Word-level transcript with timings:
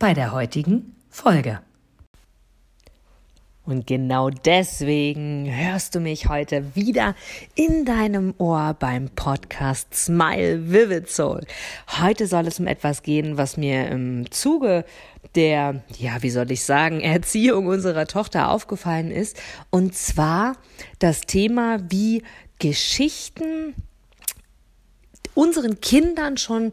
bei 0.00 0.14
der 0.14 0.32
heutigen 0.32 0.96
Folge. 1.10 1.60
Und 3.66 3.86
genau 3.86 4.30
deswegen 4.30 5.46
hörst 5.54 5.94
du 5.94 6.00
mich 6.00 6.26
heute 6.26 6.74
wieder 6.74 7.14
in 7.54 7.84
deinem 7.84 8.34
Ohr 8.38 8.74
beim 8.78 9.10
Podcast 9.10 9.94
Smile 9.94 10.72
Vivid 10.72 11.10
Soul. 11.10 11.42
Heute 12.00 12.26
soll 12.26 12.46
es 12.46 12.58
um 12.58 12.66
etwas 12.66 13.02
gehen, 13.02 13.36
was 13.36 13.58
mir 13.58 13.88
im 13.88 14.28
Zuge 14.30 14.86
der, 15.34 15.82
ja, 15.98 16.22
wie 16.22 16.30
soll 16.30 16.50
ich 16.50 16.64
sagen, 16.64 17.00
Erziehung 17.02 17.66
unserer 17.66 18.06
Tochter 18.06 18.50
aufgefallen 18.50 19.10
ist. 19.10 19.40
Und 19.68 19.94
zwar 19.94 20.56
das 20.98 21.20
Thema, 21.20 21.78
wie 21.90 22.22
Geschichten 22.58 23.74
unseren 25.34 25.82
Kindern 25.82 26.38
schon 26.38 26.72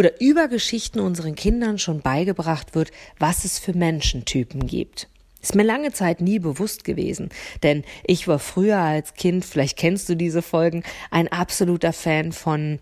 oder 0.00 0.18
über 0.18 0.48
Geschichten 0.48 0.98
unseren 0.98 1.34
Kindern 1.34 1.78
schon 1.78 2.00
beigebracht 2.00 2.74
wird, 2.74 2.90
was 3.18 3.44
es 3.44 3.58
für 3.58 3.76
Menschentypen 3.76 4.66
gibt. 4.66 5.10
Ist 5.42 5.54
mir 5.54 5.62
lange 5.62 5.92
Zeit 5.92 6.22
nie 6.22 6.38
bewusst 6.38 6.84
gewesen, 6.84 7.28
denn 7.62 7.84
ich 8.04 8.26
war 8.26 8.38
früher 8.38 8.78
als 8.78 9.12
Kind, 9.12 9.44
vielleicht 9.44 9.76
kennst 9.76 10.08
du 10.08 10.14
diese 10.14 10.40
Folgen, 10.40 10.84
ein 11.10 11.28
absoluter 11.28 11.92
Fan 11.92 12.32
von 12.32 12.78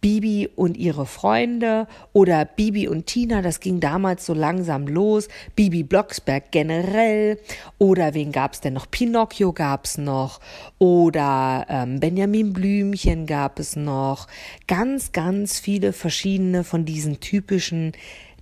Bibi 0.00 0.48
und 0.54 0.76
ihre 0.76 1.06
Freunde 1.06 1.86
oder 2.12 2.44
Bibi 2.44 2.88
und 2.88 3.06
Tina, 3.06 3.42
das 3.42 3.60
ging 3.60 3.80
damals 3.80 4.26
so 4.26 4.34
langsam 4.34 4.86
los, 4.86 5.28
Bibi 5.54 5.82
Blocksberg 5.82 6.52
generell. 6.52 7.38
Oder 7.78 8.14
wen 8.14 8.32
gab's 8.32 8.60
denn 8.60 8.74
noch? 8.74 8.90
Pinocchio 8.90 9.52
gab's 9.52 9.98
noch. 9.98 10.40
Oder 10.78 11.66
ähm, 11.68 12.00
Benjamin 12.00 12.52
Blümchen 12.52 13.26
gab 13.26 13.58
es 13.58 13.76
noch, 13.76 14.26
ganz, 14.66 15.12
ganz 15.12 15.58
viele 15.58 15.92
verschiedene 15.92 16.64
von 16.64 16.84
diesen 16.84 17.20
typischen 17.20 17.92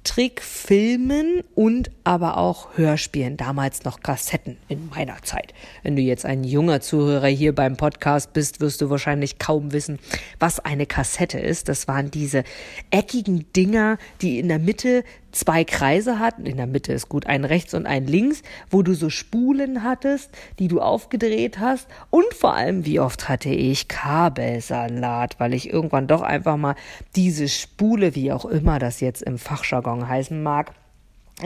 Trickfilmen 0.05 1.43
und 1.55 1.91
aber 2.05 2.37
auch 2.37 2.77
Hörspielen, 2.77 3.37
damals 3.37 3.85
noch 3.85 4.01
Kassetten 4.01 4.59
in 4.69 4.89
meiner 4.91 5.23
Zeit. 5.23 5.55
Wenn 5.83 5.97
du 5.97 6.03
jetzt 6.03 6.27
ein 6.27 6.45
junger 6.45 6.81
Zuhörer 6.81 7.27
hier 7.27 7.55
beim 7.55 7.77
Podcast 7.77 8.35
bist, 8.35 8.61
wirst 8.61 8.83
du 8.83 8.91
wahrscheinlich 8.91 9.39
kaum 9.39 9.73
wissen, 9.73 9.99
was 10.39 10.61
eine 10.61 10.87
Kassette 10.87 11.39
ist. 11.39 11.69
Das 11.69 11.89
waren 11.89 12.11
diese 12.11 12.45
eckigen 12.91 13.51
Dinger, 13.55 13.99
die 14.21 14.39
in 14.39 14.49
der 14.49 14.59
Mitte 14.59 15.05
zwei 15.35 15.65
Kreise 15.65 16.19
hatten. 16.19 16.47
In 16.47 16.57
der 16.57 16.67
Mitte 16.67 16.93
ist 16.93 17.09
gut 17.09 17.27
ein 17.27 17.45
rechts 17.45 17.75
und 17.75 17.87
ein 17.87 18.07
links, 18.07 18.43
wo 18.71 18.83
du 18.83 18.95
so 18.95 19.11
Spulen 19.11 19.83
hattest, 19.83 20.31
die 20.59 20.69
du 20.69 20.81
aufgedreht 20.81 21.59
hast. 21.59 21.89
Und 22.11 22.33
vor 22.35 22.55
allem, 22.55 22.87
wie 22.87 23.01
oft 23.01 23.29
hatte 23.29 23.51
ich 23.51 23.89
Kabelsalat, 23.89 25.39
weil 25.39 25.55
ich 25.55 25.71
irgendwann 25.71 26.07
doch 26.07 26.23
einfach 26.23 26.57
mal 26.57 26.77
diese 27.17 27.49
Spule, 27.49 28.15
wie 28.15 28.33
auch 28.33 28.45
immer 28.45 28.79
das 28.79 29.01
jetzt 29.01 29.23
im 29.23 29.39
Fachjargon 29.39 30.09
heißen 30.09 30.43
mag, 30.43 30.73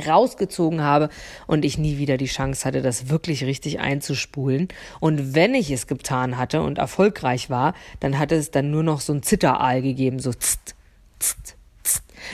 rausgezogen 0.07 0.83
habe 0.83 1.09
und 1.47 1.65
ich 1.65 1.79
nie 1.79 1.99
wieder 1.99 2.19
die 2.19 2.27
Chance 2.27 2.67
hatte, 2.67 2.83
das 2.83 3.09
wirklich 3.09 3.45
richtig 3.45 3.81
einzuspulen. 3.81 4.69
Und 5.01 5.35
wenn 5.35 5.55
ich 5.55 5.71
es 5.71 5.87
getan 5.87 6.37
hatte 6.37 6.63
und 6.63 6.79
erfolgreich 6.79 7.49
war, 7.49 7.75
dann 8.01 8.19
hatte 8.19 8.35
es 8.35 8.51
dann 8.51 8.71
nur 8.71 8.83
noch 8.83 9.01
so 9.01 9.15
ein 9.15 9.23
Zitteraal 9.23 9.81
gegeben, 9.81 10.19
so 10.19 10.33
tzt, 10.33 10.75
tzt, 11.19 11.58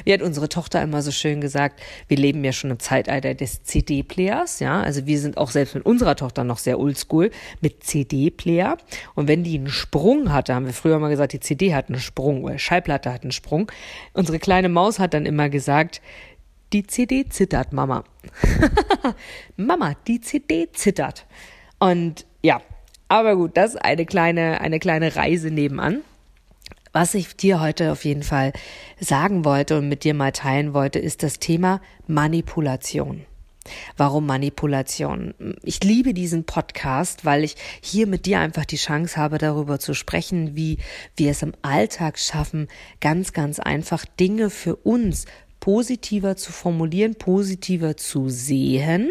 wie 0.04 0.12
hat 0.12 0.22
unsere 0.22 0.48
Tochter 0.48 0.82
immer 0.82 1.03
so 1.03 1.10
schön 1.10 1.41
gesagt, 1.41 1.81
wir 2.09 2.16
leben 2.16 2.44
ja 2.44 2.53
schon 2.53 2.70
im 2.70 2.78
Zeitalter 2.78 3.34
des 3.34 3.65
CD-Players, 3.65 4.60
ja, 4.60 4.81
also 4.81 5.06
wir 5.06 5.19
sind 5.19 5.37
auch 5.37 5.50
selbst 5.50 5.75
mit 5.75 5.87
unserer 5.87 6.16
Tochter 6.16 6.44
noch 6.44 6.59
sehr 6.59 6.78
oldschool 6.78 7.31
mit 7.60 7.84
CD-Player 7.84 8.76
und 9.15 9.28
wenn 9.28 9.44
die 9.44 9.59
einen 9.59 9.69
Sprung 9.69 10.32
hatte, 10.32 10.54
haben 10.54 10.66
wir 10.66 10.72
früher 10.72 10.98
mal 10.98 11.09
gesagt, 11.09 11.32
die 11.32 11.41
CD 11.41 11.75
hat 11.75 11.88
einen 11.88 12.00
Sprung 12.00 12.44
oder 12.44 12.59
Schallplatte 12.59 13.12
hat 13.12 13.22
einen 13.22 13.32
Sprung. 13.32 13.70
Unsere 14.12 14.38
kleine 14.38 14.69
Maus 14.69 14.98
hat 14.98 15.15
dann 15.15 15.26
immer 15.26 15.48
gesagt, 15.48 16.00
die 16.72 16.86
CD 16.86 17.28
zittert, 17.28 17.72
Mama. 17.72 18.04
Mama, 19.56 19.94
die 20.06 20.21
CD 20.21 20.71
zittert. 20.72 21.26
Und 21.78 22.26
ja, 22.42 22.60
aber 23.09 23.36
gut, 23.36 23.56
das 23.56 23.75
ist 23.75 23.84
eine 23.84 24.06
kleine, 24.06 24.60
eine 24.60 24.81
kleine 24.81 25.15
Reise 25.15 25.50
nebenan. 25.50 26.03
Was 26.97 27.15
ich 27.15 27.34
dir 27.34 27.60
heute 27.60 27.91
auf 27.91 28.05
jeden 28.05 28.22
Fall 28.22 28.53
sagen 29.00 29.44
wollte 29.44 29.77
und 29.78 29.88
mit 29.88 30.05
dir 30.05 30.15
mal 30.15 30.31
teilen 30.31 30.75
wollte, 30.75 31.00
ist 31.00 31.25
das 31.25 31.41
Thema 31.41 31.81
Manipulation. 32.06 33.27
Warum 33.97 34.27
Manipulation? 34.27 35.34
Ich 35.65 35.83
liebe 35.83 36.15
diesen 36.15 36.44
Podcast, 36.44 37.25
weil 37.25 37.43
ich 37.43 37.56
hier 37.81 38.06
mit 38.06 38.27
dir 38.27 38.38
einfach 38.38 38.65
die 38.65 38.77
Chance 38.77 39.16
habe, 39.16 39.38
darüber 39.38 39.81
zu 39.81 39.93
sprechen, 39.93 40.54
wie 40.54 40.78
wir 41.16 41.33
es 41.33 41.43
im 41.43 41.54
Alltag 41.62 42.16
schaffen, 42.16 42.69
ganz, 43.00 43.33
ganz 43.33 43.59
einfach 43.59 44.04
Dinge 44.04 44.49
für 44.49 44.77
uns 44.77 45.25
positiver 45.59 46.37
zu 46.37 46.53
formulieren, 46.53 47.16
positiver 47.16 47.97
zu 47.97 48.28
sehen 48.28 49.10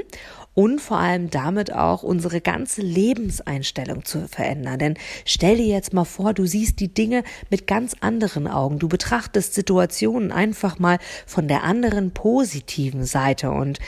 und 0.54 0.80
vor 0.80 0.98
allem 0.98 1.30
damit 1.30 1.74
auch 1.74 2.04
unsere 2.04 2.42
ganze 2.42 2.82
Lebenseinstellung 2.82 4.06
zu 4.06 4.28
verändern. 4.28 4.80
Denn 4.80 4.98
stell 5.26 5.58
dir 5.58 5.68
jetzt 5.68 5.94
mal 5.94 6.06
vor, 6.06 6.34
du 6.34 6.46
siehst 6.46 6.80
die 6.80 6.94
Dinge 6.94 7.24
mit 7.50 7.66
ganz 7.68 7.96
anderen 8.02 8.48
Augen. 8.48 8.80
Du 8.80 8.88
betrachtest 8.88 9.54
Situationen 9.54 10.32
einfach 10.32 10.80
mal 10.80 11.00
von 11.26 11.48
der 11.48 11.64
anderen 11.64 12.12
positiven 12.12 13.06
Seite 13.06 13.52
und 13.52 13.80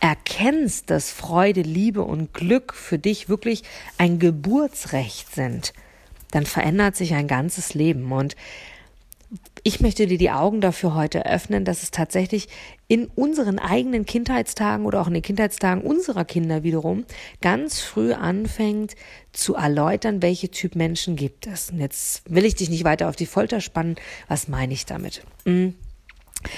erkennst, 0.00 0.90
dass 0.90 1.10
Freude, 1.10 1.62
Liebe 1.62 2.02
und 2.02 2.32
Glück 2.34 2.74
für 2.74 2.98
dich 2.98 3.28
wirklich 3.28 3.62
ein 3.98 4.18
Geburtsrecht 4.18 5.34
sind. 5.34 5.72
Dann 6.30 6.46
verändert 6.46 6.96
sich 6.96 7.14
ein 7.14 7.28
ganzes 7.28 7.74
Leben 7.74 8.10
und 8.10 8.36
ich 9.64 9.80
möchte 9.80 10.06
dir 10.06 10.18
die 10.18 10.30
Augen 10.30 10.60
dafür 10.60 10.94
heute 10.94 11.24
öffnen, 11.24 11.64
dass 11.64 11.82
es 11.82 11.90
tatsächlich 11.90 12.48
in 12.88 13.06
unseren 13.06 13.58
eigenen 13.58 14.04
Kindheitstagen 14.04 14.86
oder 14.86 15.00
auch 15.00 15.06
in 15.06 15.14
den 15.14 15.22
Kindheitstagen 15.22 15.82
unserer 15.82 16.24
Kinder 16.24 16.62
wiederum 16.62 17.04
ganz 17.40 17.80
früh 17.80 18.12
anfängt 18.12 18.94
zu 19.32 19.54
erläutern, 19.54 20.20
welche 20.20 20.50
Typ 20.50 20.74
Menschen 20.74 21.14
gibt 21.16 21.46
es. 21.46 21.70
Und 21.70 21.78
jetzt 21.78 22.22
will 22.28 22.44
ich 22.44 22.56
dich 22.56 22.70
nicht 22.70 22.84
weiter 22.84 23.08
auf 23.08 23.16
die 23.16 23.26
Folter 23.26 23.60
spannen. 23.60 23.96
Was 24.28 24.48
meine 24.48 24.72
ich 24.72 24.84
damit? 24.84 25.22
Hm. 25.44 25.74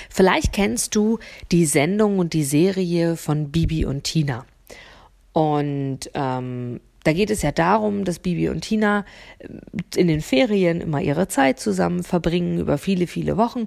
Vielleicht 0.08 0.52
kennst 0.52 0.94
du 0.94 1.18
die 1.52 1.66
Sendung 1.66 2.18
und 2.18 2.32
die 2.32 2.44
Serie 2.44 3.16
von 3.16 3.50
Bibi 3.50 3.84
und 3.84 4.04
Tina. 4.04 4.46
Und 5.32 6.10
ähm, 6.14 6.80
da 7.04 7.12
geht 7.12 7.30
es 7.30 7.42
ja 7.42 7.52
darum, 7.52 8.04
dass 8.04 8.18
Bibi 8.18 8.48
und 8.48 8.62
Tina 8.62 9.04
äh, 9.38 9.48
in 9.96 10.08
den 10.08 10.20
Ferien 10.20 10.80
immer 10.80 11.00
ihre 11.00 11.28
Zeit 11.28 11.60
zusammen 11.60 12.02
verbringen 12.02 12.58
über 12.58 12.78
viele, 12.78 13.06
viele 13.06 13.36
Wochen. 13.36 13.66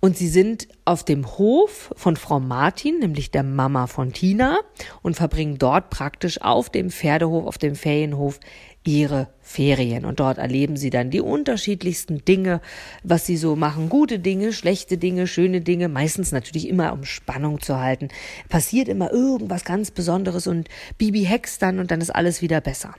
Und 0.00 0.18
sie 0.18 0.28
sind 0.28 0.68
auf 0.84 1.02
dem 1.02 1.38
Hof 1.38 1.90
von 1.96 2.16
Frau 2.16 2.38
Martin, 2.38 2.98
nämlich 2.98 3.30
der 3.30 3.42
Mama 3.42 3.86
von 3.86 4.12
Tina, 4.12 4.58
und 5.00 5.16
verbringen 5.16 5.56
dort 5.56 5.88
praktisch 5.88 6.42
auf 6.42 6.68
dem 6.68 6.90
Pferdehof, 6.90 7.46
auf 7.46 7.56
dem 7.56 7.74
Ferienhof 7.74 8.38
ihre 8.86 9.28
Ferien. 9.40 10.04
Und 10.04 10.20
dort 10.20 10.38
erleben 10.38 10.76
sie 10.76 10.90
dann 10.90 11.10
die 11.10 11.20
unterschiedlichsten 11.20 12.24
Dinge, 12.24 12.60
was 13.02 13.26
sie 13.26 13.36
so 13.36 13.56
machen. 13.56 13.88
Gute 13.88 14.18
Dinge, 14.18 14.52
schlechte 14.52 14.98
Dinge, 14.98 15.26
schöne 15.26 15.60
Dinge. 15.60 15.88
Meistens 15.88 16.32
natürlich 16.32 16.68
immer, 16.68 16.92
um 16.92 17.04
Spannung 17.04 17.60
zu 17.60 17.80
halten. 17.80 18.08
Passiert 18.48 18.88
immer 18.88 19.10
irgendwas 19.10 19.64
ganz 19.64 19.90
Besonderes 19.90 20.46
und 20.46 20.68
Bibi 20.98 21.24
hext 21.24 21.62
dann 21.62 21.78
und 21.78 21.90
dann 21.90 22.00
ist 22.00 22.14
alles 22.14 22.42
wieder 22.42 22.60
besser. 22.60 22.94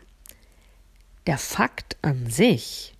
Der 1.27 1.37
Fakt 1.37 1.97
an 2.01 2.29
sich, 2.29 2.93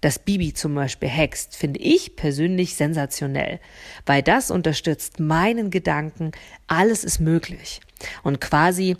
dass 0.00 0.18
Bibi 0.18 0.52
zum 0.52 0.74
Beispiel 0.74 1.08
hext, 1.08 1.56
finde 1.56 1.80
ich 1.80 2.16
persönlich 2.16 2.74
sensationell, 2.74 3.60
weil 4.04 4.22
das 4.22 4.50
unterstützt 4.50 5.20
meinen 5.20 5.70
Gedanken, 5.70 6.32
alles 6.66 7.04
ist 7.04 7.20
möglich. 7.20 7.80
Und 8.22 8.40
quasi 8.40 8.96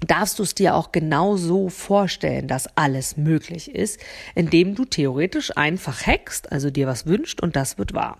darfst 0.00 0.38
du 0.38 0.42
es 0.42 0.54
dir 0.54 0.74
auch 0.74 0.92
genau 0.92 1.36
so 1.36 1.68
vorstellen, 1.68 2.48
dass 2.48 2.76
alles 2.76 3.16
möglich 3.16 3.74
ist, 3.74 4.00
indem 4.34 4.74
du 4.74 4.84
theoretisch 4.84 5.56
einfach 5.56 6.06
hackst, 6.06 6.52
also 6.52 6.70
dir 6.70 6.86
was 6.86 7.06
wünscht 7.06 7.40
und 7.40 7.56
das 7.56 7.78
wird 7.78 7.94
wahr. 7.94 8.18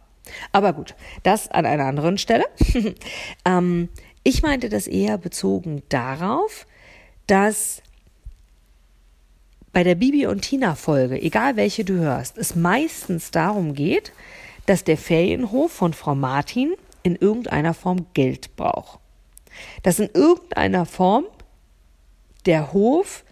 Aber 0.53 0.73
gut, 0.73 0.95
das 1.23 1.49
an 1.51 1.67
einer 1.67 1.85
anderen 1.85 2.19
Stelle. 2.19 2.45
ähm, 3.45 3.89
ich 4.23 4.43
meinte 4.43 4.69
das 4.69 4.87
eher 4.87 5.19
bezogen 5.19 5.83
darauf, 5.89 6.67
dass 7.27 7.83
bei 9.73 9.83
der 9.83 9.97
Bibi 9.97 10.27
und 10.27 10.43
Tina 10.43 10.77
Folge, 10.77 11.21
egal 11.21 11.57
welche 11.57 11.85
du 11.85 11.95
hörst, 11.95 12.39
es 12.39 12.55
meistens 12.55 13.33
darum 13.33 13.75
geht, 13.75 14.13
dass 14.67 14.85
der 14.85 14.97
Ferienhof 14.97 15.73
von 15.73 15.93
Frau 15.93 16.15
Martin 16.15 16.75
in 17.03 17.17
irgendeiner 17.17 17.75
Form 17.75 18.07
Geld 18.15 18.57
braucht. 18.57 19.01
Dass 19.83 19.99
in 19.99 20.09
irgendeiner 20.15 20.87
Form 20.87 21.27
der 22.47 22.73
Hof 22.73 23.25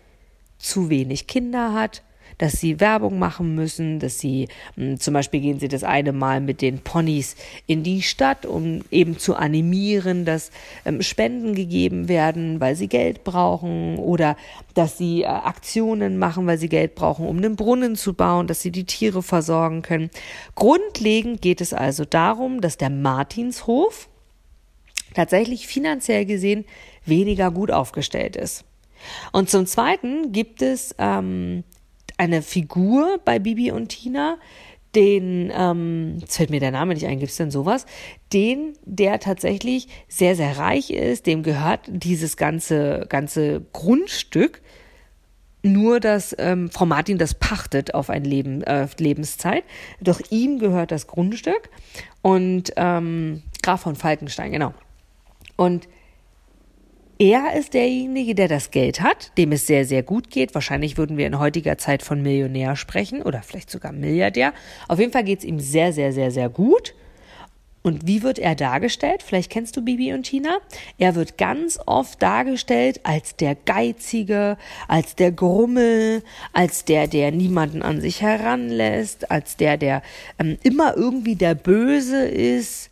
zu 0.59 0.91
wenig 0.91 1.27
Kinder 1.27 1.75
hat, 1.75 2.03
dass 2.39 2.53
sie 2.55 2.81
Werbung 2.81 3.19
machen 3.19 3.55
müssen, 3.55 4.01
dass 4.01 4.19
sie 4.19 4.49
hm, 4.75 4.99
zum 4.99 5.15
Beispiel 5.15 5.41
gehen 5.41 5.61
sie 5.61 5.69
das 5.69 5.85
eine 5.85 6.13
Mal 6.13 6.41
mit 6.41 6.61
den 6.61 6.79
Ponys 6.79 7.37
in 7.67 7.83
die 7.83 8.03
Stadt, 8.03 8.47
um 8.47 8.81
eben 8.91 9.19
zu 9.19 9.37
animieren, 9.37 10.25
dass 10.25 10.51
ähm, 10.85 11.03
Spenden 11.03 11.55
gegeben 11.55 12.09
werden, 12.09 12.61
weil 12.61 12.75
sie 12.75 12.89
Geld 12.89 13.25
brauchen 13.25 13.97
oder 13.99 14.37
dass 14.75 14.99
sie 14.99 15.23
äh, 15.23 15.27
Aktionen 15.27 16.19
machen, 16.19 16.47
weil 16.47 16.59
sie 16.59 16.69
Geld 16.69 16.95
brauchen, 16.95 17.27
um 17.27 17.37
einen 17.37 17.57
Brunnen 17.57 17.97
zu 17.97 18.15
bauen, 18.15 18.47
dass 18.47 18.63
sie 18.63 18.73
die 18.73 18.87
Tiere 18.87 19.23
versorgen 19.23 19.83
können. 19.83 20.11
Grundlegend 20.55 21.43
geht 21.43 21.61
es 21.61 21.73
also 21.73 22.05
darum, 22.05 22.61
dass 22.61 22.77
der 22.77 22.91
Martinshof 22.91 24.09
tatsächlich 25.15 25.67
finanziell 25.67 26.25
gesehen 26.25 26.65
weniger 27.05 27.51
gut 27.51 27.71
aufgestellt 27.71 28.37
ist. 28.37 28.65
Und 29.33 29.51
zum 29.51 29.67
Zweiten 29.67 30.33
gibt 30.33 30.63
es 30.63 30.95
ähm, 30.99 31.65
eine 32.17 32.43
Figur 32.43 33.21
bei 33.25 33.39
Bibi 33.39 33.71
und 33.73 33.89
Tina, 33.89 34.39
den, 34.95 35.51
ähm, 35.57 36.19
jetzt 36.21 36.37
fällt 36.37 36.51
mir 36.51 36.61
der 36.61 36.71
Name 36.71 36.95
nicht 36.95 37.07
ein, 37.07 37.19
gibt 37.19 37.31
es 37.31 37.39
denn 37.39 37.51
sowas? 37.51 37.87
Den, 38.33 38.75
der 38.85 39.21
tatsächlich 39.21 39.89
sehr, 40.09 40.37
sehr 40.37 40.59
reich 40.59 40.91
ist, 40.91 41.27
dem 41.27 41.43
gehört 41.43 41.81
dieses 41.89 42.37
ganze, 42.37 43.07
ganze 43.09 43.63
Grundstück, 43.73 44.61
nur 45.63 46.01
dass 46.01 46.35
ähm, 46.39 46.71
Frau 46.71 46.87
Martin 46.87 47.19
das 47.19 47.35
pachtet 47.35 47.95
auf 47.95 48.11
ein 48.11 48.25
Leben, 48.25 48.63
äh, 48.63 48.87
Lebenszeit. 48.99 49.65
Doch 50.01 50.21
ihm 50.31 50.59
gehört 50.59 50.91
das 50.91 51.07
Grundstück 51.07 51.71
und 52.21 52.73
ähm, 52.77 53.43
Graf 53.63 53.83
von 53.83 53.95
Falkenstein, 53.95 54.53
genau. 54.53 54.75
Und 55.57 55.89
er 57.23 57.57
ist 57.57 57.75
derjenige, 57.75 58.35
der 58.35 58.49
das 58.49 58.73
Geld 58.73 59.01
hat, 59.01 59.31
dem 59.39 59.53
es 59.53 59.69
sehr, 59.69 59.85
sehr 59.85 60.03
gut 60.03 60.29
geht. 60.29 60.55
Wahrscheinlich 60.55 60.99
würden 60.99 61.17
wir 61.17 61.29
in 61.29 61.39
heutiger 61.39 61.79
Zeit 61.79 62.03
von 62.03 62.21
Millionär 62.21 62.75
sprechen 62.75 63.23
oder 63.23 63.43
vielleicht 63.43 63.71
sogar 63.71 63.93
Milliardär. 63.93 64.53
Auf 64.89 64.99
jeden 64.99 65.13
Fall 65.13 65.23
geht 65.23 65.39
es 65.39 65.45
ihm 65.45 65.61
sehr, 65.61 65.93
sehr, 65.93 66.13
sehr, 66.13 66.33
sehr 66.33 66.49
gut. 66.49 66.97
Und 67.83 68.09
wie 68.09 68.25
wird 68.25 68.41
er 68.41 68.57
dargestellt? 68.57 69.23
Vielleicht 69.23 69.53
kennst 69.53 69.77
du 69.77 69.83
Bibi 69.83 70.13
und 70.13 70.25
Tina. 70.25 70.59
Er 70.99 71.15
wird 71.15 71.39
ganz 71.39 71.79
oft 71.87 72.21
dargestellt 72.21 72.99
als 73.05 73.37
der 73.37 73.55
Geizige, 73.55 74.57
als 74.89 75.15
der 75.15 75.31
Grummel, 75.31 76.25
als 76.53 76.85
der, 76.85 77.07
der 77.07 77.31
niemanden 77.31 77.83
an 77.83 78.01
sich 78.01 78.21
heranlässt, 78.21 79.31
als 79.31 79.57
der, 79.57 79.77
der 79.77 80.03
ähm, 80.41 80.59
immer 80.65 80.97
irgendwie 80.97 81.37
der 81.37 81.55
Böse 81.55 82.25
ist. 82.25 82.91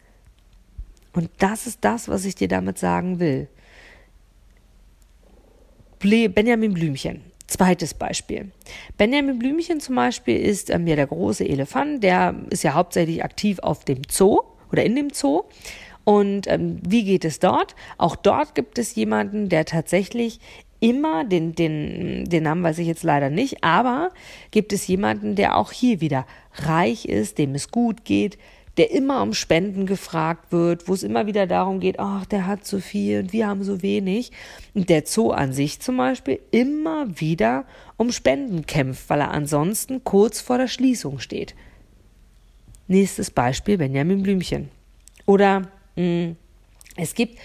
Und 1.15 1.31
das 1.39 1.67
ist 1.67 1.79
das, 1.81 2.09
was 2.09 2.25
ich 2.25 2.37
dir 2.37 2.47
damit 2.47 2.79
sagen 2.79 3.19
will. 3.19 3.49
Benjamin 6.01 6.73
Blümchen. 6.73 7.21
Zweites 7.47 7.93
Beispiel. 7.93 8.53
Benjamin 8.97 9.39
Blümchen 9.39 9.81
zum 9.81 9.97
Beispiel 9.97 10.37
ist 10.37 10.71
ähm, 10.71 10.87
ja 10.87 10.97
der 10.97 11.07
große 11.07 11.47
Elefant, 11.47 12.03
der 12.03 12.35
ist 12.49 12.63
ja 12.63 12.73
hauptsächlich 12.73 13.23
aktiv 13.23 13.59
auf 13.59 13.85
dem 13.85 14.03
Zoo 14.09 14.41
oder 14.73 14.83
in 14.83 14.97
dem 14.97 15.11
Zoo. 15.13 15.43
Und 16.05 16.47
ähm, 16.47 16.79
wie 16.89 17.05
geht 17.05 17.27
es 17.27 17.39
dort? 17.39 17.75
Auch 17.99 18.17
dort 18.17 18.55
gibt 18.55 18.79
es 18.79 18.95
jemanden, 18.95 19.51
der 19.51 19.67
tatsächlich 19.67 20.41
immer, 20.81 21.25
den, 21.25 21.55
den, 21.55 22.25
den 22.25 22.43
Namen 22.45 22.63
weiß 22.63 22.79
ich 22.79 22.87
jetzt 22.87 23.03
leider 23.03 23.29
nicht, 23.29 23.63
aber 23.63 24.11
gibt 24.51 24.73
es 24.73 24.87
jemanden, 24.87 25.35
der 25.35 25.59
auch 25.59 25.71
hier 25.71 26.01
wieder 26.01 26.27
reich 26.55 27.05
ist, 27.05 27.37
dem 27.37 27.55
es 27.55 27.71
gut 27.71 28.07
geht, 28.07 28.39
der 28.77 28.93
immer 28.93 29.23
um 29.23 29.35
Spenden 29.35 29.87
gefragt 29.87 30.53
wird, 30.53 30.89
wo 30.89 30.95
es 30.95 31.03
immer 31.03 31.27
wieder 31.27 31.47
darum 31.47 31.81
geht, 31.81 31.99
ach, 31.99 32.25
der 32.27 32.47
hat 32.47 32.65
so 32.65 32.79
viel 32.79 33.21
und 33.21 33.33
wir 33.33 33.47
haben 33.49 33.63
so 33.65 33.83
wenig. 33.83 34.33
Und 34.75 34.89
der 34.89 35.03
Zoo 35.07 35.31
an 35.31 35.53
sich 35.53 35.81
zum 35.81 35.97
Beispiel 35.97 36.41
immer 36.51 37.21
wieder 37.21 37.65
um 37.97 38.13
Spenden 38.13 38.67
kämpft, 38.67 39.11
weil 39.11 39.21
er 39.21 39.33
ansonsten 39.33 40.05
kurz 40.05 40.41
vor 40.41 40.59
der 40.59 40.69
Schließung 40.69 41.19
steht. 41.19 41.55
Nächstes 42.87 43.31
Beispiel 43.31 43.79
Benjamin 43.79 44.23
Blümchen. 44.23 44.71
Oder 45.27 45.69
mh, 45.97 46.03
mm, 46.03 46.37
es 46.97 47.15
gibt 47.15 47.39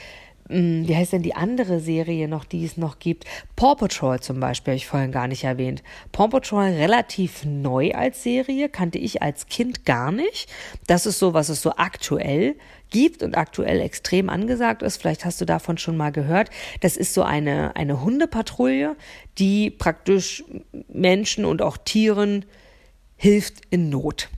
wie 0.47 0.95
heißt 0.95 1.13
denn 1.13 1.23
die 1.23 1.35
andere 1.35 1.79
Serie 1.79 2.27
noch, 2.27 2.45
die 2.45 2.65
es 2.65 2.77
noch 2.77 2.99
gibt? 2.99 3.25
Paw 3.55 3.75
Patrol 3.75 4.19
zum 4.19 4.39
Beispiel, 4.39 4.73
habe 4.73 4.77
ich 4.77 4.85
vorhin 4.85 5.11
gar 5.11 5.27
nicht 5.27 5.43
erwähnt. 5.43 5.81
Paw 6.11 6.27
Patrol 6.27 6.65
relativ 6.65 7.45
neu 7.45 7.91
als 7.93 8.21
Serie, 8.21 8.69
kannte 8.69 8.99
ich 8.99 9.23
als 9.23 9.47
Kind 9.47 9.85
gar 9.85 10.11
nicht. 10.11 10.47
Das 10.85 11.07
ist 11.07 11.17
so, 11.17 11.33
was 11.33 11.49
es 11.49 11.63
so 11.63 11.71
aktuell 11.77 12.55
gibt 12.91 13.23
und 13.23 13.35
aktuell 13.35 13.81
extrem 13.81 14.29
angesagt 14.29 14.83
ist. 14.83 14.97
Vielleicht 14.97 15.25
hast 15.25 15.41
du 15.41 15.45
davon 15.45 15.79
schon 15.79 15.97
mal 15.97 16.11
gehört. 16.11 16.51
Das 16.81 16.95
ist 16.95 17.15
so 17.15 17.23
eine, 17.23 17.75
eine 17.75 18.03
Hundepatrouille, 18.03 18.95
die 19.39 19.71
praktisch 19.71 20.43
Menschen 20.89 21.45
und 21.45 21.63
auch 21.63 21.77
Tieren 21.77 22.45
hilft 23.17 23.61
in 23.71 23.89
Not. 23.89 24.29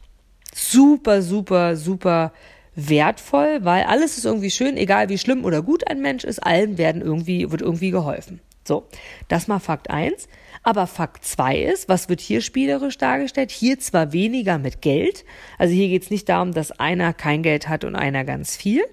Super, 0.54 1.22
super, 1.22 1.76
super 1.76 2.32
wertvoll, 2.78 3.66
weil 3.66 3.84
alles 3.84 4.18
ist 4.18 4.26
irgendwie 4.26 4.52
schön, 4.52 4.78
egal 4.78 5.10
wie 5.10 5.18
schlimm 5.18 5.44
oder 5.44 5.64
gut 5.64 5.88
ein 5.90 6.00
Mensch 6.00 6.24
ist, 6.24 6.40
allen 6.40 6.78
werden 6.78 7.02
irgendwie, 7.02 7.52
wird 7.52 7.62
irgendwie 7.62 7.90
geholfen. 7.90 8.40
So, 8.68 8.88
das 9.30 9.48
mal 9.48 9.60
Fakt 9.60 9.90
eins. 9.90 10.28
Aber 10.62 10.86
Fakt 10.86 11.24
zwei 11.24 11.58
ist, 11.58 11.88
was 11.88 12.10
wird 12.10 12.20
hier 12.20 12.42
spielerisch 12.42 12.98
dargestellt? 12.98 13.52
Hier 13.52 13.80
zwar 13.80 14.12
weniger 14.12 14.58
mit 14.58 14.82
Geld, 14.82 15.24
also 15.58 15.74
hier 15.74 15.88
geht 15.88 16.04
es 16.04 16.12
nicht 16.12 16.28
darum, 16.28 16.54
dass 16.54 16.72
einer 16.72 17.14
kein 17.14 17.42
Geld 17.42 17.70
hat 17.70 17.84
und 17.84 17.96
einer 17.96 18.26
ganz 18.26 18.56
viel, 18.56 18.84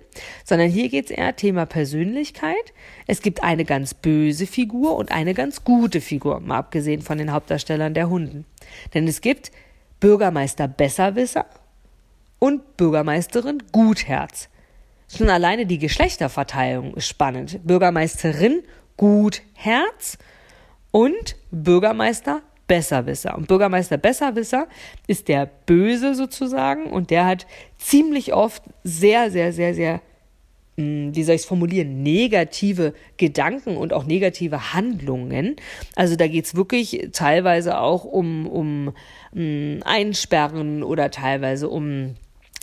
sondern 0.45 0.71
hier 0.71 0.89
geht 0.89 1.07
es 1.07 1.11
eher 1.11 1.35
Thema 1.35 1.67
Persönlichkeit. 1.67 2.73
Es 3.07 3.21
gibt 3.21 3.43
eine 3.43 3.65
ganz 3.65 3.93
böse 3.93 4.47
Figur 4.47 4.97
und 4.97 5.11
eine 5.11 5.35
ganz 5.35 5.65
gute 5.65 6.01
Figur, 6.01 6.41
mal 6.41 6.59
abgesehen 6.59 7.03
von 7.03 7.19
den 7.19 7.33
Hauptdarstellern 7.33 7.93
der 7.93 8.09
Hunden. 8.09 8.47
Denn 8.95 9.09
es 9.09 9.21
gibt 9.21 9.51
Bürgermeister 9.99 10.69
Besserwisser 10.69 11.47
und 12.44 12.76
Bürgermeisterin 12.76 13.62
Gutherz. 13.73 14.50
Schon 15.08 15.31
alleine 15.31 15.64
die 15.64 15.79
Geschlechterverteilung 15.79 16.93
ist 16.93 17.08
spannend. 17.08 17.61
Bürgermeisterin 17.64 18.62
Gutherz 18.99 20.19
und 20.91 21.37
Bürgermeister 21.50 22.43
Besserwisser. 22.67 23.35
Und 23.35 23.49
Bürgermeister 23.49 23.96
Besserwisser 23.96 24.67
ist 25.06 25.29
der 25.29 25.46
Böse 25.46 26.14
sozusagen 26.14 26.85
und 26.85 27.08
der 27.08 27.25
hat 27.25 27.46
ziemlich 27.79 28.35
oft 28.35 28.62
sehr, 28.82 29.31
sehr, 29.31 29.55
sehr, 29.55 29.75
sehr, 29.75 30.02
hm, 30.76 31.17
wie 31.17 31.23
soll 31.23 31.37
ich 31.37 31.43
es 31.43 31.47
formulieren, 31.47 32.02
negative 32.02 32.93
Gedanken 33.17 33.78
und 33.78 33.95
auch 33.95 34.04
negative 34.04 34.75
Handlungen. 34.75 35.57
Also 35.97 36.14
da 36.14 36.26
geht 36.26 36.45
es 36.45 36.54
wirklich 36.54 37.09
teilweise 37.12 37.78
auch 37.78 38.04
um, 38.04 38.47
um, 38.47 38.88
um 39.33 39.40
hm, 39.40 39.80
Einsperren 39.87 40.83
oder 40.83 41.11
teilweise 41.11 41.71
um 41.71 42.16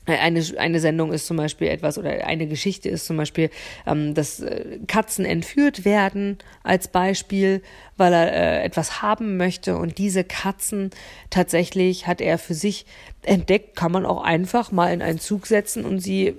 eine, 0.06 0.44
eine 0.58 0.80
Sendung 0.80 1.14
ist 1.14 1.28
zum 1.28 1.38
Beispiel 1.38 1.68
etwas 1.68 1.98
oder 1.98 2.26
eine 2.26 2.48
Geschichte 2.48 2.90
ist 2.90 3.06
zum 3.06 3.18
Beispiel, 3.18 3.50
ähm, 3.86 4.14
dass 4.14 4.40
äh, 4.40 4.80
Katzen 4.88 5.26
entführt 5.26 5.86
werden 5.86 6.40
als 6.64 6.88
Beispiel, 6.88 7.62
weil 7.98 8.14
er 8.14 8.34
äh, 8.34 8.64
etwas 8.64 9.02
haben 9.02 9.38
möchte 9.38 9.78
und 9.78 9.98
diese 10.00 10.24
Katzen 10.24 10.90
tatsächlich 11.30 12.08
hat 12.08 12.20
er 12.20 12.40
für 12.40 12.56
sich 12.56 12.86
entdeckt, 13.22 13.76
kann 13.76 13.92
man 13.92 14.06
auch 14.06 14.24
einfach 14.24 14.72
mal 14.72 14.92
in 14.92 15.02
einen 15.02 15.20
Zug 15.20 15.46
setzen 15.46 15.86
und 15.86 16.00
sie 16.00 16.36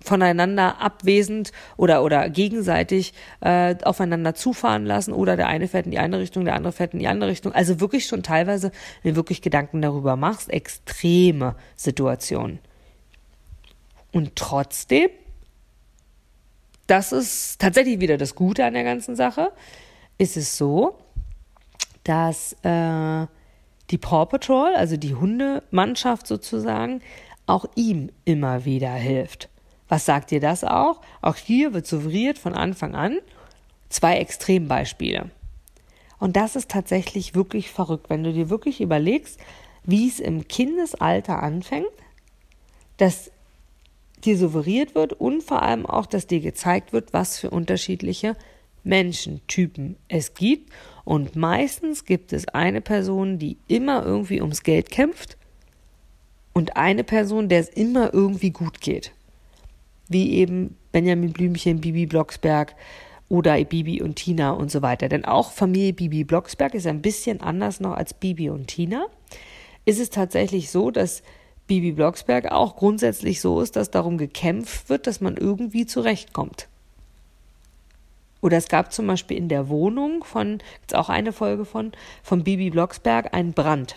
voneinander 0.00 0.80
abwesend 0.80 1.52
oder 1.76 2.02
oder 2.02 2.28
gegenseitig 2.28 3.12
äh, 3.40 3.76
aufeinander 3.84 4.34
zufahren 4.34 4.84
lassen 4.84 5.12
oder 5.12 5.36
der 5.36 5.46
eine 5.46 5.68
fährt 5.68 5.84
in 5.84 5.92
die 5.92 5.98
eine 5.98 6.18
Richtung, 6.18 6.44
der 6.44 6.54
andere 6.54 6.72
fährt 6.72 6.94
in 6.94 6.98
die 6.98 7.06
andere 7.06 7.30
Richtung. 7.30 7.52
Also 7.52 7.78
wirklich 7.78 8.06
schon 8.06 8.22
teilweise, 8.22 8.72
wenn 9.02 9.12
du 9.12 9.16
wirklich 9.16 9.42
Gedanken 9.42 9.82
darüber 9.82 10.16
machst, 10.16 10.50
extreme 10.50 11.54
Situationen. 11.76 12.58
Und 14.12 14.36
trotzdem, 14.36 15.10
das 16.86 17.12
ist 17.12 17.60
tatsächlich 17.60 18.00
wieder 18.00 18.18
das 18.18 18.34
Gute 18.34 18.64
an 18.64 18.74
der 18.74 18.84
ganzen 18.84 19.16
Sache, 19.16 19.52
ist 20.18 20.36
es 20.36 20.56
so, 20.56 20.98
dass 22.04 22.52
äh, 22.62 23.26
die 23.90 23.98
Paw 23.98 24.26
Patrol, 24.26 24.74
also 24.74 24.96
die 24.96 25.14
Hundemannschaft 25.14 26.26
sozusagen, 26.26 27.00
auch 27.46 27.64
ihm 27.74 28.10
immer 28.24 28.64
wieder 28.64 28.92
hilft. 28.92 29.48
Was 29.88 30.06
sagt 30.06 30.30
dir 30.30 30.40
das 30.40 30.64
auch? 30.64 31.00
Auch 31.20 31.36
hier 31.36 31.74
wird 31.74 31.86
suggeriert 31.86 32.38
von 32.38 32.54
Anfang 32.54 32.94
an 32.94 33.18
zwei 33.88 34.16
Extrembeispiele. 34.16 35.30
Und 36.18 36.36
das 36.36 36.56
ist 36.56 36.70
tatsächlich 36.70 37.34
wirklich 37.34 37.70
verrückt, 37.70 38.08
wenn 38.08 38.24
du 38.24 38.32
dir 38.32 38.48
wirklich 38.48 38.80
überlegst, 38.80 39.38
wie 39.84 40.08
es 40.08 40.20
im 40.20 40.46
Kindesalter 40.48 41.42
anfängt, 41.42 41.90
dass 42.96 43.30
dir 44.24 44.38
suggeriert 44.38 44.94
wird 44.94 45.12
und 45.12 45.42
vor 45.42 45.62
allem 45.62 45.86
auch, 45.86 46.06
dass 46.06 46.26
dir 46.26 46.40
gezeigt 46.40 46.92
wird, 46.92 47.12
was 47.12 47.38
für 47.38 47.50
unterschiedliche 47.50 48.36
Menschentypen 48.84 49.96
es 50.08 50.34
gibt. 50.34 50.72
Und 51.04 51.36
meistens 51.36 52.04
gibt 52.04 52.32
es 52.32 52.48
eine 52.48 52.80
Person, 52.80 53.38
die 53.38 53.58
immer 53.68 54.04
irgendwie 54.04 54.40
ums 54.40 54.62
Geld 54.62 54.90
kämpft 54.90 55.36
und 56.52 56.76
eine 56.76 57.04
Person, 57.04 57.48
der 57.48 57.60
es 57.60 57.68
immer 57.68 58.12
irgendwie 58.12 58.50
gut 58.50 58.80
geht. 58.80 59.12
Wie 60.08 60.34
eben 60.34 60.76
Benjamin 60.92 61.32
Blümchen, 61.32 61.80
Bibi 61.80 62.06
Blocksberg 62.06 62.74
oder 63.28 63.62
Bibi 63.64 64.02
und 64.02 64.16
Tina 64.16 64.50
und 64.50 64.70
so 64.70 64.82
weiter. 64.82 65.08
Denn 65.08 65.24
auch 65.24 65.52
Familie 65.52 65.94
Bibi 65.94 66.24
Blocksberg 66.24 66.74
ist 66.74 66.86
ein 66.86 67.02
bisschen 67.02 67.40
anders 67.40 67.80
noch 67.80 67.94
als 67.94 68.12
Bibi 68.14 68.50
und 68.50 68.66
Tina. 68.66 69.06
Ist 69.84 70.00
es 70.00 70.10
tatsächlich 70.10 70.70
so, 70.70 70.90
dass 70.90 71.22
Bibi 71.72 71.92
Blocksberg 71.92 72.52
auch 72.52 72.76
grundsätzlich 72.76 73.40
so 73.40 73.62
ist, 73.62 73.76
dass 73.76 73.90
darum 73.90 74.18
gekämpft 74.18 74.90
wird, 74.90 75.06
dass 75.06 75.22
man 75.22 75.38
irgendwie 75.38 75.86
zurechtkommt. 75.86 76.68
Oder 78.42 78.58
es 78.58 78.68
gab 78.68 78.92
zum 78.92 79.06
Beispiel 79.06 79.38
in 79.38 79.48
der 79.48 79.70
Wohnung 79.70 80.22
von, 80.22 80.58
jetzt 80.82 80.94
auch 80.94 81.08
eine 81.08 81.32
Folge 81.32 81.64
von, 81.64 81.92
von 82.22 82.44
Bibi 82.44 82.68
Blocksberg, 82.68 83.32
einen 83.32 83.54
Brand. 83.54 83.94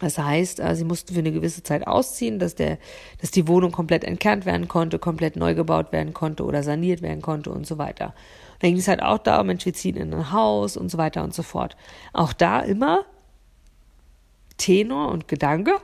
Das 0.00 0.18
heißt, 0.18 0.60
äh, 0.60 0.76
sie 0.76 0.84
mussten 0.84 1.14
für 1.14 1.20
eine 1.20 1.32
gewisse 1.32 1.62
Zeit 1.62 1.86
ausziehen, 1.86 2.38
dass, 2.38 2.54
der, 2.54 2.76
dass 3.22 3.30
die 3.30 3.48
Wohnung 3.48 3.72
komplett 3.72 4.04
entkernt 4.04 4.44
werden 4.44 4.68
konnte, 4.68 4.98
komplett 4.98 5.36
neu 5.36 5.54
gebaut 5.54 5.92
werden 5.92 6.12
konnte 6.12 6.44
oder 6.44 6.62
saniert 6.62 7.00
werden 7.00 7.22
konnte 7.22 7.48
und 7.48 7.66
so 7.66 7.78
weiter. 7.78 8.08
Und 8.08 8.62
dann 8.62 8.70
ging 8.72 8.80
es 8.80 8.88
halt 8.88 9.02
auch 9.02 9.16
darum, 9.16 9.46
Mensch, 9.46 9.64
wir 9.64 9.72
ziehen 9.72 9.96
in 9.96 10.12
ein 10.12 10.30
Haus 10.30 10.76
und 10.76 10.90
so 10.90 10.98
weiter 10.98 11.24
und 11.24 11.32
so 11.32 11.42
fort. 11.42 11.74
Auch 12.12 12.34
da 12.34 12.60
immer 12.60 13.06
Tenor 14.58 15.10
und 15.10 15.26
Gedanke, 15.26 15.80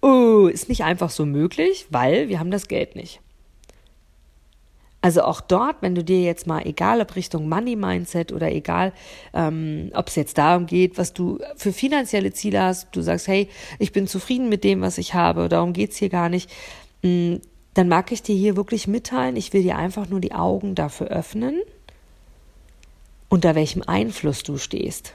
oh, 0.00 0.46
ist 0.46 0.68
nicht 0.68 0.84
einfach 0.84 1.10
so 1.10 1.26
möglich, 1.26 1.86
weil 1.90 2.28
wir 2.28 2.38
haben 2.38 2.50
das 2.50 2.68
Geld 2.68 2.96
nicht. 2.96 3.20
Also 5.02 5.22
auch 5.22 5.40
dort, 5.40 5.76
wenn 5.80 5.94
du 5.94 6.04
dir 6.04 6.20
jetzt 6.22 6.46
mal, 6.46 6.66
egal 6.66 7.00
ob 7.00 7.16
Richtung 7.16 7.48
Money 7.48 7.74
Mindset 7.74 8.32
oder 8.32 8.52
egal, 8.52 8.92
ähm, 9.32 9.90
ob 9.94 10.08
es 10.08 10.16
jetzt 10.16 10.36
darum 10.36 10.66
geht, 10.66 10.98
was 10.98 11.14
du 11.14 11.38
für 11.56 11.72
finanzielle 11.72 12.32
Ziele 12.32 12.60
hast, 12.62 12.88
du 12.94 13.00
sagst, 13.00 13.26
hey, 13.26 13.48
ich 13.78 13.92
bin 13.92 14.06
zufrieden 14.06 14.50
mit 14.50 14.62
dem, 14.62 14.82
was 14.82 14.98
ich 14.98 15.14
habe, 15.14 15.48
darum 15.48 15.72
geht's 15.72 15.96
hier 15.96 16.10
gar 16.10 16.28
nicht, 16.28 16.50
mm, 17.02 17.36
dann 17.72 17.88
mag 17.88 18.12
ich 18.12 18.22
dir 18.22 18.36
hier 18.36 18.56
wirklich 18.56 18.88
mitteilen, 18.88 19.36
ich 19.36 19.54
will 19.54 19.62
dir 19.62 19.76
einfach 19.76 20.08
nur 20.08 20.20
die 20.20 20.32
Augen 20.32 20.74
dafür 20.74 21.06
öffnen, 21.06 21.62
unter 23.30 23.54
welchem 23.54 23.82
Einfluss 23.86 24.42
du 24.42 24.58
stehst, 24.58 25.14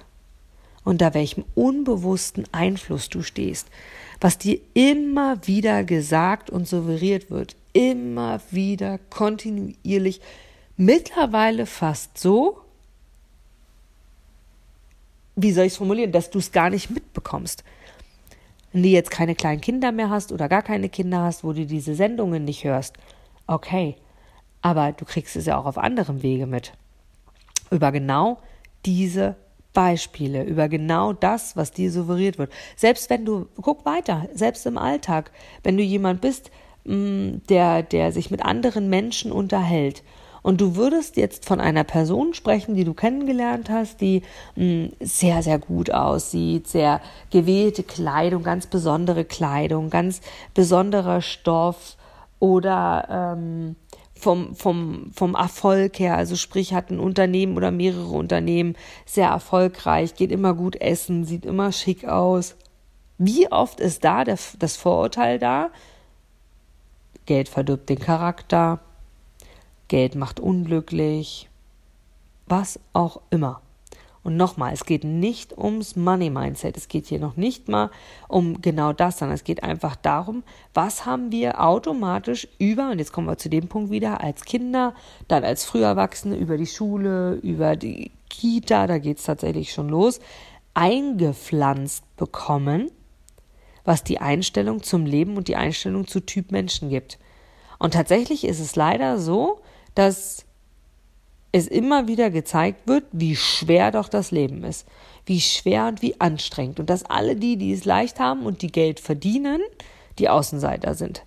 unter 0.86 1.14
welchem 1.14 1.44
unbewussten 1.56 2.46
Einfluss 2.54 3.10
du 3.10 3.22
stehst, 3.22 3.68
was 4.22 4.38
dir 4.38 4.60
immer 4.74 5.46
wieder 5.46 5.84
gesagt 5.84 6.50
und 6.50 6.68
suggeriert 6.68 7.30
wird, 7.30 7.58
immer 7.74 8.40
wieder 8.52 9.00
kontinuierlich, 9.10 10.22
mittlerweile 10.78 11.66
fast 11.66 12.18
so, 12.18 12.62
wie 15.36 15.52
soll 15.52 15.66
ich 15.66 15.74
es 15.74 15.78
formulieren, 15.78 16.14
dass 16.14 16.30
du 16.30 16.40
es 16.40 16.54
gar 16.54 16.70
nicht 16.70 16.90
mitbekommst. 16.90 17.66
Wenn 18.72 18.84
du 18.84 18.90
jetzt 18.90 19.12
keine 19.12 19.36
kleinen 19.36 19.62
Kinder 19.62 19.92
mehr 19.92 20.10
hast 20.10 20.32
oder 20.32 20.48
gar 20.48 20.62
keine 20.62 20.88
Kinder 20.88 21.22
hast, 21.24 21.44
wo 21.44 21.52
du 21.52 21.66
diese 21.66 21.96
Sendungen 21.96 22.46
nicht 22.46 22.64
hörst, 22.64 22.96
okay, 23.48 23.96
aber 24.62 24.94
du 24.94 25.04
kriegst 25.04 25.36
es 25.36 25.46
ja 25.46 25.58
auch 25.58 25.66
auf 25.66 25.78
anderem 25.78 26.24
Wege 26.24 26.46
mit. 26.46 26.74
Über 27.72 27.92
genau 27.92 28.38
diese 28.86 29.36
Beispiele, 29.76 30.44
über 30.44 30.68
genau 30.68 31.14
das, 31.14 31.56
was 31.56 31.72
dir 31.72 31.92
suggeriert 31.92 32.40
wird. 32.40 32.52
Selbst 32.76 33.12
wenn 33.12 33.26
du, 33.26 33.46
guck 33.62 33.86
weiter, 33.86 34.28
selbst 34.34 34.66
im 34.66 34.80
Alltag, 34.80 35.30
wenn 35.62 35.78
du 35.78 35.84
jemand 35.84 36.22
bist, 36.22 36.50
Mm, 36.86 37.42
der, 37.50 37.82
der 37.82 38.12
sich 38.12 38.30
mit 38.30 38.46
anderen 38.46 38.90
Menschen 38.90 39.32
unterhält. 39.32 40.04
Und 40.44 40.62
du 40.62 40.76
würdest 40.76 41.18
jetzt 41.18 41.46
von 41.46 41.60
einer 41.60 41.84
Person 41.84 42.36
sprechen, 42.36 42.76
die 42.76 42.84
du 42.84 42.94
kennengelernt 42.94 43.72
hast, 43.72 44.02
die 44.02 44.22
mm, 44.56 44.86
sehr, 45.00 45.42
sehr 45.42 45.58
gut 45.58 45.90
aussieht, 45.92 46.68
sehr 46.68 47.02
gewählte 47.32 47.82
Kleidung, 47.82 48.44
ganz 48.44 48.68
besondere 48.68 49.26
Kleidung, 49.26 49.90
ganz 49.90 50.22
besonderer 50.54 51.22
Stoff 51.22 51.98
oder 52.38 53.36
ähm, 53.36 53.76
vom, 54.18 54.56
vom, 54.56 55.12
vom 55.14 55.36
Erfolg 55.36 56.00
her, 56.00 56.18
also 56.18 56.36
sprich 56.36 56.74
hat 56.74 56.90
ein 56.90 57.00
Unternehmen 57.00 57.58
oder 57.58 57.72
mehrere 57.72 58.10
Unternehmen, 58.10 58.76
sehr 59.06 59.30
erfolgreich, 59.30 60.16
geht 60.16 60.32
immer 60.32 60.54
gut 60.54 60.76
essen, 60.78 61.26
sieht 61.26 61.46
immer 61.46 61.72
schick 61.72 62.06
aus. 62.06 62.56
Wie 63.18 63.52
oft 63.52 63.80
ist 63.80 64.04
da 64.04 64.24
der, 64.24 64.38
das 64.60 64.78
Vorurteil 64.78 65.40
da? 65.40 65.70
Geld 67.26 67.50
verdirbt 67.50 67.90
den 67.90 68.00
Charakter, 68.00 68.80
Geld 69.88 70.16
macht 70.16 70.40
unglücklich, 70.40 71.50
was 72.48 72.80
auch 72.94 73.22
immer. 73.30 73.62
Und 74.26 74.38
nochmal, 74.38 74.74
es 74.74 74.86
geht 74.86 75.04
nicht 75.04 75.56
ums 75.56 75.96
Money 75.96 76.32
Mindset. 76.32 76.78
Es 76.78 76.88
geht 76.88 77.06
hier 77.06 77.20
noch 77.20 77.38
nicht 77.38 77.68
mal 77.68 77.92
um 78.28 78.60
genau 78.60 78.92
das, 78.92 79.20
sondern 79.20 79.36
es 79.36 79.44
geht 79.44 79.62
einfach 79.62 79.96
darum, 79.96 80.42
was 80.74 81.06
haben 81.06 81.32
wir 81.32 81.62
automatisch 81.62 82.48
über, 82.58 82.90
und 82.90 82.98
jetzt 82.98 83.14
kommen 83.14 83.28
wir 83.28 83.38
zu 83.38 83.50
dem 83.50 83.68
Punkt 83.68 83.92
wieder, 83.92 84.22
als 84.22 84.44
Kinder, 84.44 84.96
dann 85.28 85.44
als 85.44 85.64
Früherwachsene, 85.66 86.38
über 86.38 86.58
die 86.58 86.66
Schule, 86.66 87.36
über 87.44 87.76
die 87.76 88.10
Kita, 88.28 88.88
da 88.88 88.98
geht 88.98 89.20
es 89.20 89.26
tatsächlich 89.26 89.72
schon 89.72 89.90
los, 89.90 90.20
eingepflanzt 90.74 92.04
bekommen, 92.18 92.90
was 93.84 94.04
die 94.04 94.22
Einstellung 94.22 94.82
zum 94.82 95.06
Leben 95.06 95.38
und 95.38 95.50
die 95.50 95.56
Einstellung 95.56 96.08
zu 96.08 96.20
Typ 96.20 96.52
Menschen 96.52 96.90
gibt. 96.90 97.20
Und 97.78 97.94
tatsächlich 97.94 98.44
ist 98.44 98.60
es 98.60 98.76
leider 98.76 99.20
so, 99.20 99.60
dass 99.94 100.45
es 101.56 101.68
immer 101.68 102.10
wieder 102.10 102.32
gezeigt 102.32 102.86
wird, 102.86 103.06
wie 103.14 103.38
schwer 103.38 103.92
doch 103.92 104.10
das 104.10 104.32
Leben 104.32 104.66
ist, 104.66 104.86
wie 105.26 105.40
schwer 105.40 105.88
und 105.88 106.02
wie 106.02 106.20
anstrengend 106.20 106.82
und 106.82 106.90
dass 106.90 107.06
alle 107.06 107.38
die, 107.38 107.56
die 107.56 107.72
es 107.72 107.86
leicht 107.86 108.20
haben 108.20 108.46
und 108.46 108.62
die 108.62 108.72
Geld 108.72 109.00
verdienen, 109.00 109.62
die 110.20 110.28
Außenseiter 110.28 110.96
sind. 110.96 111.24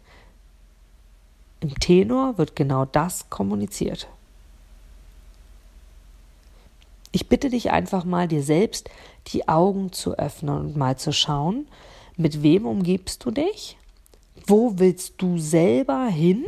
Im 1.61 1.75
Tenor 1.81 2.37
wird 2.37 2.57
genau 2.57 2.85
das 2.85 3.31
kommuniziert. 3.31 4.07
Ich 7.11 7.31
bitte 7.31 7.49
dich 7.49 7.71
einfach 7.71 8.05
mal, 8.05 8.29
dir 8.29 8.43
selbst 8.43 8.91
die 9.29 9.49
Augen 9.49 9.93
zu 9.93 10.19
öffnen 10.19 10.59
und 10.59 10.77
mal 10.77 10.99
zu 10.99 11.11
schauen, 11.11 11.67
mit 12.19 12.43
wem 12.43 12.67
umgibst 12.67 13.25
du 13.25 13.31
dich? 13.31 13.79
Wo 14.47 14.79
willst 14.79 15.15
du 15.17 15.39
selber 15.39 16.05
hin? 16.07 16.45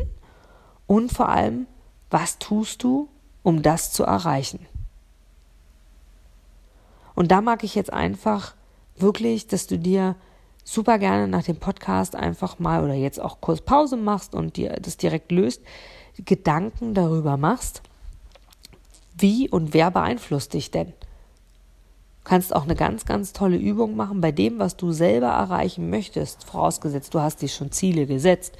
Und 0.86 1.12
vor 1.12 1.30
allem, 1.30 1.66
was 2.10 2.38
tust 2.38 2.82
du, 2.82 3.08
um 3.42 3.62
das 3.62 3.92
zu 3.92 4.04
erreichen? 4.04 4.66
Und 7.14 7.30
da 7.30 7.40
mag 7.40 7.64
ich 7.64 7.74
jetzt 7.74 7.92
einfach 7.92 8.54
wirklich, 8.96 9.46
dass 9.46 9.66
du 9.66 9.78
dir 9.78 10.16
super 10.64 10.98
gerne 10.98 11.28
nach 11.28 11.42
dem 11.42 11.56
Podcast 11.56 12.14
einfach 12.14 12.58
mal 12.58 12.84
oder 12.84 12.94
jetzt 12.94 13.20
auch 13.20 13.40
kurz 13.40 13.60
Pause 13.60 13.96
machst 13.96 14.34
und 14.34 14.56
dir 14.56 14.78
das 14.80 14.96
direkt 14.96 15.32
löst, 15.32 15.62
Gedanken 16.24 16.94
darüber 16.94 17.36
machst, 17.36 17.82
wie 19.16 19.48
und 19.48 19.74
wer 19.74 19.90
beeinflusst 19.90 20.54
dich 20.54 20.70
denn? 20.70 20.92
kannst 22.30 22.54
auch 22.54 22.62
eine 22.62 22.76
ganz, 22.76 23.06
ganz 23.06 23.32
tolle 23.32 23.56
Übung 23.56 23.96
machen 23.96 24.20
bei 24.20 24.30
dem, 24.30 24.60
was 24.60 24.76
du 24.76 24.92
selber 24.92 25.28
erreichen 25.28 25.90
möchtest, 25.90 26.44
vorausgesetzt 26.44 27.12
du 27.12 27.20
hast 27.20 27.42
dir 27.42 27.48
schon 27.48 27.72
Ziele 27.72 28.06
gesetzt. 28.06 28.56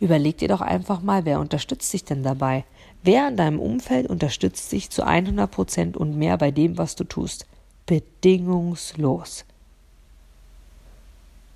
Überleg 0.00 0.38
dir 0.38 0.48
doch 0.48 0.60
einfach 0.60 1.00
mal, 1.00 1.24
wer 1.24 1.38
unterstützt 1.38 1.92
dich 1.92 2.04
denn 2.04 2.24
dabei? 2.24 2.64
Wer 3.04 3.28
in 3.28 3.36
deinem 3.36 3.60
Umfeld 3.60 4.08
unterstützt 4.08 4.72
dich 4.72 4.88
zu 4.88 5.04
100 5.04 5.50
Prozent 5.50 5.94
und 5.94 6.16
mehr 6.16 6.38
bei 6.38 6.50
dem, 6.50 6.78
was 6.78 6.96
du 6.96 7.04
tust? 7.04 7.46
Bedingungslos. 7.84 9.44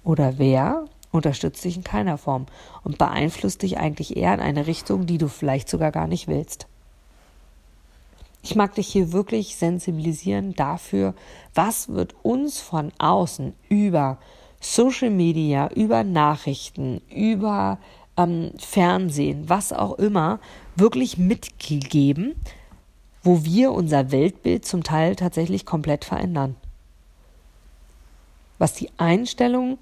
Oder 0.04 0.36
wer 0.36 0.84
unterstützt 1.10 1.64
dich 1.64 1.78
in 1.78 1.84
keiner 1.84 2.18
Form 2.18 2.44
und 2.84 2.98
beeinflusst 2.98 3.62
dich 3.62 3.78
eigentlich 3.78 4.18
eher 4.18 4.34
in 4.34 4.40
eine 4.40 4.66
Richtung, 4.66 5.06
die 5.06 5.16
du 5.16 5.28
vielleicht 5.28 5.70
sogar 5.70 5.90
gar 5.90 6.06
nicht 6.06 6.28
willst? 6.28 6.66
Ich 8.42 8.54
mag 8.54 8.74
dich 8.74 8.88
hier 8.88 9.12
wirklich 9.12 9.56
sensibilisieren 9.56 10.54
dafür, 10.54 11.14
was 11.54 11.88
wird 11.88 12.14
uns 12.22 12.60
von 12.60 12.92
außen 12.98 13.54
über 13.70 14.18
Social 14.60 15.10
Media, 15.10 15.70
über 15.74 16.04
Nachrichten, 16.04 17.00
über 17.08 17.78
ähm, 18.18 18.52
Fernsehen, 18.58 19.48
was 19.48 19.72
auch 19.72 19.94
immer, 19.94 20.40
wirklich 20.78 21.18
mitgegeben, 21.18 22.34
wo 23.22 23.44
wir 23.44 23.72
unser 23.72 24.10
Weltbild 24.10 24.64
zum 24.64 24.82
Teil 24.82 25.16
tatsächlich 25.16 25.66
komplett 25.66 26.04
verändern. 26.04 26.56
Was 28.58 28.74
die 28.74 28.90
Einstellung 28.96 29.78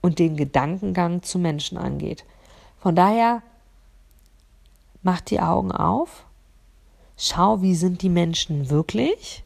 und 0.00 0.18
den 0.18 0.36
Gedankengang 0.36 1.22
zu 1.22 1.38
Menschen 1.38 1.78
angeht. 1.78 2.24
Von 2.80 2.94
daher 2.94 3.42
macht 5.02 5.30
die 5.30 5.40
Augen 5.40 5.72
auf 5.72 6.24
schau, 7.18 7.60
wie 7.60 7.74
sind 7.74 8.00
die 8.00 8.08
Menschen 8.08 8.70
wirklich? 8.70 9.44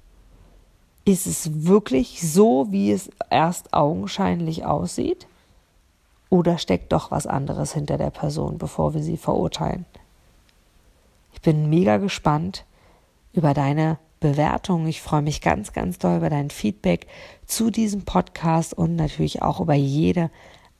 Ist 1.05 1.26
es 1.26 1.64
wirklich 1.64 2.21
so, 2.23 2.71
wie 2.71 2.93
es 2.93 3.11
erst 3.29 3.75
augenscheinlich 3.75 4.64
aussieht? 4.64 5.26
Oder 6.31 6.59
steckt 6.59 6.93
doch 6.93 7.11
was 7.11 7.26
anderes 7.26 7.73
hinter 7.73 7.99
der 7.99 8.11
Person, 8.11 8.59
bevor 8.59 8.95
wir 8.95 9.02
sie 9.02 9.17
verurteilen? 9.17 9.85
Ich 11.32 11.40
bin 11.40 11.68
mega 11.68 11.96
gespannt 11.96 12.64
über 13.32 13.54
deine 13.54 13.98
Bewertung. 14.20 14.86
Ich 14.86 15.02
freue 15.02 15.22
mich 15.22 15.40
ganz, 15.40 15.72
ganz 15.72 15.98
doll 15.98 16.18
über 16.18 16.30
dein 16.30 16.50
Feedback 16.50 17.06
zu 17.46 17.70
diesem 17.70 18.04
Podcast 18.04 18.74
und 18.74 18.96
natürlich 18.96 19.42
auch 19.42 19.60
über 19.60 19.74
jede 19.74 20.30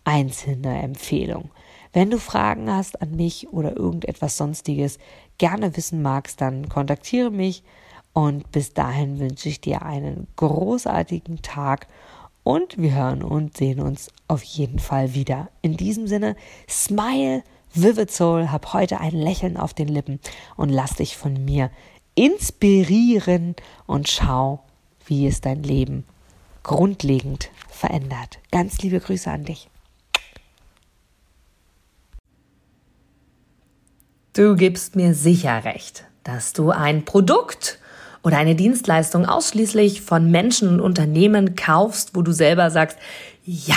einzelne 0.05 0.81
Empfehlung. 0.83 1.51
Wenn 1.93 2.11
du 2.11 2.19
Fragen 2.19 2.71
hast 2.71 3.03
an 3.03 3.17
mich 3.17 3.53
oder 3.53 3.77
irgendetwas 3.77 4.37
sonstiges 4.37 4.99
gerne 5.39 5.77
wissen 5.77 6.01
magst, 6.01 6.41
dann 6.41 6.69
kontaktiere 6.69 7.31
mich 7.31 7.63
und 8.15 8.51
bis 8.53 8.73
dahin 8.73 9.19
wünsche 9.19 9.49
ich 9.49 9.61
dir 9.61 9.83
einen 9.83 10.27
großartigen 10.37 11.43
Tag 11.43 11.89
und 12.45 12.79
wir 12.79 12.95
hören 12.95 13.23
und 13.23 13.57
sehen 13.57 13.81
uns 13.81 14.11
auf 14.29 14.43
jeden 14.43 14.79
Fall 14.79 15.15
wieder. 15.15 15.49
In 15.63 15.77
diesem 15.77 16.07
Sinne, 16.07 16.37
smile, 16.69 17.43
vivid 17.75 18.11
soul, 18.11 18.51
hab 18.51 18.73
heute 18.73 19.01
ein 19.01 19.13
Lächeln 19.13 19.57
auf 19.57 19.75
den 19.75 19.89
Lippen 19.89 20.21
und 20.57 20.69
lass 20.69 20.97
dich 20.97 21.17
von 21.17 21.45
mir 21.45 21.71
inspirieren 22.15 23.57
und 23.87 24.09
schau, 24.09 24.63
wie 25.07 25.27
es 25.27 25.41
dein 25.41 25.63
Leben 25.63 26.05
grundlegend 26.63 27.51
verändert. 27.69 28.39
Ganz 28.51 28.79
liebe 28.79 29.01
Grüße 29.01 29.31
an 29.31 29.45
dich. 29.45 29.69
Du 34.35 34.57
gibst 34.57 34.97
mir 34.97 35.15
sicher 35.15 35.65
recht, 35.65 36.05
dass 36.25 36.53
du 36.53 36.71
ein 36.71 37.05
Produkt 37.05 37.79
oder 38.23 38.39
eine 38.39 38.55
Dienstleistung 38.55 39.27
ausschließlich 39.27 40.01
von 40.01 40.31
Menschen 40.31 40.69
und 40.69 40.81
Unternehmen 40.81 41.55
kaufst, 41.55 42.15
wo 42.15 42.23
du 42.23 42.33
selber 42.33 42.71
sagst, 42.71 42.99
ja, 43.45 43.77